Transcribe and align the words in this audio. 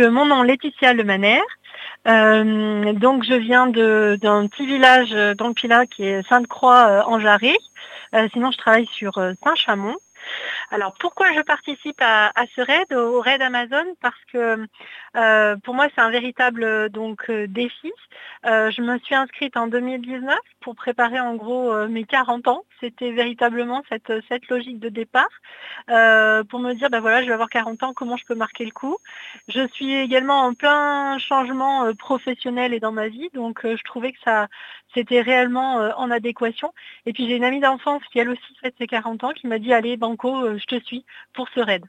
mon 0.00 0.26
nom 0.26 0.42
Laetitia 0.42 0.92
Lemaner. 0.92 1.40
donc 2.04 3.24
je 3.24 3.34
viens 3.34 3.66
d'un 3.66 4.46
petit 4.46 4.66
village 4.66 5.10
dans 5.36 5.48
le 5.48 5.54
Pilat 5.54 5.86
qui 5.86 6.04
est 6.04 6.26
Sainte-Croix 6.28 7.04
en 7.06 7.20
Jarret. 7.20 7.58
sinon 8.32 8.50
je 8.50 8.58
travaille 8.58 8.86
sur 8.86 9.14
Saint-Chamond. 9.44 9.96
Alors 10.70 10.92
pourquoi 10.98 11.32
je 11.32 11.40
participe 11.40 12.00
à, 12.00 12.30
ce 12.54 12.60
raid, 12.60 12.92
au 12.92 13.20
raid 13.20 13.40
Amazon? 13.40 13.84
Parce 14.02 14.22
que 14.30 14.66
euh, 15.16 15.56
pour 15.64 15.74
moi 15.74 15.86
c'est 15.94 16.02
un 16.02 16.10
véritable 16.10 16.90
donc 16.90 17.30
euh, 17.30 17.46
défi. 17.46 17.90
Euh, 18.44 18.70
je 18.70 18.82
me 18.82 18.98
suis 18.98 19.14
inscrite 19.14 19.56
en 19.56 19.66
2019 19.66 20.36
pour 20.60 20.74
préparer 20.74 21.20
en 21.20 21.36
gros 21.36 21.74
mes 21.88 22.04
40 22.04 22.48
ans. 22.48 22.64
C'était 22.80 23.12
véritablement 23.12 23.82
cette, 23.88 24.12
cette 24.28 24.48
logique 24.48 24.78
de 24.78 24.90
départ 24.90 25.28
pour 25.86 26.60
me 26.60 26.74
dire 26.74 26.90
ben 26.90 27.00
voilà 27.00 27.22
je 27.22 27.28
vais 27.28 27.32
avoir 27.32 27.48
40 27.48 27.82
ans, 27.82 27.92
comment 27.94 28.18
je 28.18 28.26
peux 28.26 28.34
marquer 28.34 28.66
le 28.66 28.70
coup? 28.70 28.98
Je 29.48 29.66
suis 29.68 29.94
également 29.94 30.42
en 30.42 30.52
plein 30.52 31.18
changement 31.18 31.94
professionnel 31.94 32.74
et 32.74 32.80
dans 32.80 32.92
ma 32.92 33.08
vie, 33.08 33.30
donc 33.32 33.60
je 33.64 33.82
trouvais 33.84 34.12
que 34.12 34.18
ça 34.24 34.48
c'était 34.94 35.20
réellement 35.20 35.76
en 35.96 36.10
adéquation. 36.10 36.72
Et 37.06 37.12
puis 37.12 37.26
j'ai 37.26 37.36
une 37.36 37.44
amie 37.44 37.60
d'enfance 37.60 38.02
qui 38.12 38.18
elle 38.18 38.30
aussi 38.30 38.54
fait 38.60 38.74
ses 38.78 38.86
40 38.86 39.24
ans 39.24 39.32
qui 39.32 39.46
m'a 39.46 39.58
dit 39.58 39.72
allez 39.72 39.96
Banco, 39.96 40.57
je 40.58 40.66
te 40.66 40.84
suis 40.84 41.04
pour 41.32 41.48
ce 41.54 41.60
raid. 41.60 41.84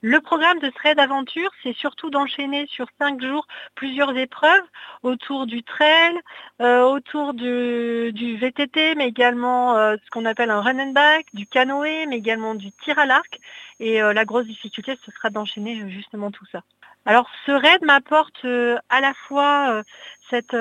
Le 0.00 0.20
programme 0.20 0.60
de 0.60 0.70
ce 0.70 0.80
raid 0.80 1.00
aventure, 1.00 1.50
c'est 1.64 1.72
surtout 1.72 2.08
d'enchaîner 2.08 2.68
sur 2.68 2.86
cinq 3.00 3.20
jours 3.20 3.48
plusieurs 3.74 4.16
épreuves 4.16 4.62
autour 5.02 5.46
du 5.46 5.64
trail, 5.64 6.14
euh, 6.62 6.84
autour 6.84 7.34
du, 7.34 8.36
VTT, 8.40 8.94
mais 8.94 9.08
également 9.08 9.76
euh, 9.76 9.96
ce 10.04 10.10
qu'on 10.10 10.24
appelle 10.24 10.50
un 10.50 10.60
run 10.60 10.78
and 10.78 10.92
back, 10.92 11.26
du 11.34 11.48
canoë, 11.48 12.06
mais 12.06 12.16
également 12.16 12.54
du 12.54 12.70
tir 12.84 12.96
à 12.96 13.06
l'arc. 13.06 13.40
Et 13.80 14.00
euh, 14.00 14.12
la 14.12 14.24
grosse 14.24 14.46
difficulté, 14.46 14.96
ce 15.04 15.10
sera 15.10 15.30
d'enchaîner 15.30 15.90
justement 15.90 16.30
tout 16.30 16.46
ça. 16.52 16.62
Alors 17.04 17.28
ce 17.46 17.50
raid 17.50 17.82
m'apporte 17.82 18.44
à 18.44 19.00
la 19.00 19.14
fois 19.14 19.82
cette, 20.28 20.56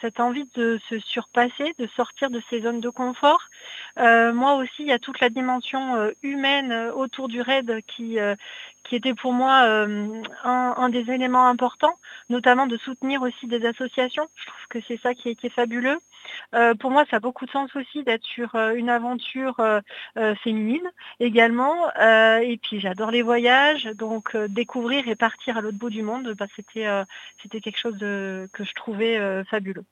cette, 0.00 0.20
envie 0.20 0.46
de 0.54 0.78
se 0.88 0.98
surpasser, 0.98 1.74
de 1.78 1.86
sortir 1.96 2.30
de 2.30 2.42
ces 2.50 2.60
zones 2.60 2.80
de 2.80 2.90
confort. 2.90 3.40
Moi 3.96 4.54
aussi, 4.54 4.80
il 4.80 4.86
y 4.86 4.92
a 4.92 4.98
toute 4.98 5.20
la 5.20 5.30
dimension 5.30 6.12
humaine 6.22 6.72
autour 6.94 7.28
du 7.28 7.40
raid 7.40 7.80
qui, 7.86 8.18
qui 8.88 8.96
était 8.96 9.14
pour 9.14 9.32
moi 9.32 9.64
euh, 9.64 10.22
un, 10.44 10.88
des 10.88 11.10
éléments 11.10 11.46
importants, 11.46 11.98
notamment 12.30 12.66
de 12.66 12.76
soutenir 12.78 13.22
aussi 13.22 13.46
des 13.46 13.64
associations. 13.66 14.28
Je 14.34 14.46
trouve 14.46 14.66
que 14.70 14.78
c'est 14.88 15.00
ça 15.00 15.14
qui 15.14 15.28
est, 15.30 15.48
fabuleux. 15.50 15.98
Euh, 16.54 16.74
pour 16.74 16.90
moi, 16.90 17.04
ça 17.10 17.16
a 17.16 17.20
beaucoup 17.20 17.46
de 17.46 17.50
sens 17.50 17.74
aussi 17.76 18.02
d'être 18.02 18.24
sur 18.24 18.54
euh, 18.54 18.74
une 18.74 18.90
aventure 18.90 19.56
féminine 20.42 20.90
également. 21.20 21.90
et 21.98 22.58
puis 22.62 22.80
j'adore 22.80 23.10
les 23.10 23.22
voyages, 23.22 23.84
donc 23.84 24.36
découvrir 24.36 25.08
et 25.08 25.16
partir 25.16 25.58
à 25.58 25.60
l'autre 25.60 25.78
bout 25.78 25.90
du 25.90 26.02
monde, 26.02 26.34
bah, 26.38 26.46
c'était 26.56 26.86
c'était 27.42 27.60
quelque 27.60 27.78
chose 27.78 27.96
de, 27.96 28.48
que 28.52 28.64
je 28.64 28.72
trouvais 28.74 29.44
fabuleux. 29.44 29.84